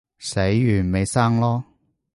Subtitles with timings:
[0.17, 1.63] 死完咪生囉